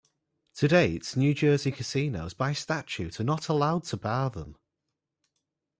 [0.55, 4.57] To date, New Jersey casinos-by statute-are not allowed to bar them.